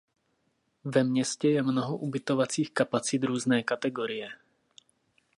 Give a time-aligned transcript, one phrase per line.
[0.85, 4.29] Ve městě je mnoho ubytovacích kapacit různé kategorie.